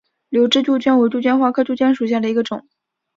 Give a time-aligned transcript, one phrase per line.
[0.29, 2.67] 瘤枝杜鹃为杜鹃花科杜鹃属下的一个种。